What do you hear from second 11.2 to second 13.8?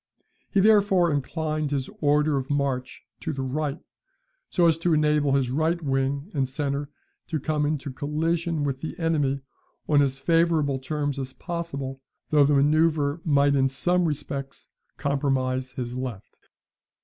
possible though the manoeuvre might in